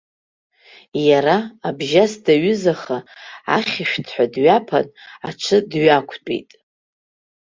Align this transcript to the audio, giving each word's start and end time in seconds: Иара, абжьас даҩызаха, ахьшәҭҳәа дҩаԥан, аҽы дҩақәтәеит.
Иара, 1.07 1.37
абжьас 1.67 2.13
даҩызаха, 2.23 2.97
ахьшәҭҳәа 3.55 4.25
дҩаԥан, 4.33 4.87
аҽы 5.27 5.57
дҩақәтәеит. 5.69 6.49